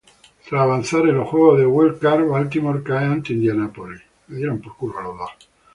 Tras 0.49 0.59
avanzar 0.63 1.01
en 1.01 1.17
los 1.19 1.29
juegos 1.29 1.59
de 1.59 1.65
wild-card, 1.67 2.27
Baltimore 2.27 2.81
cae 2.81 3.05
ante 3.05 3.33
Indianapolis. 3.33 4.01